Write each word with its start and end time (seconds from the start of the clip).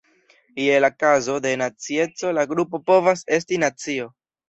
Je 0.63 0.79
la 0.85 0.89
kazo 1.03 1.35
de 1.47 1.53
nacieco 1.63 2.35
la 2.41 2.49
grupo 2.55 2.83
povas 2.91 3.25
esti 3.41 3.65
nacio. 3.69 4.15